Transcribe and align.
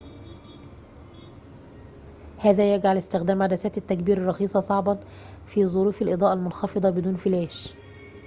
هذا 2.37 2.75
يجعلُ 2.75 2.97
استخدامَ 2.97 3.41
عدساتِ 3.41 3.77
التّكبيرِ 3.77 4.17
الرخيصةِ 4.17 4.59
صعبًا 4.59 4.99
في 5.45 5.65
ظروفِ 5.65 6.01
الإضاءةِ 6.01 6.33
المنخفضةِ 6.33 6.89
بدون 6.89 7.15
فلاش 7.15 7.73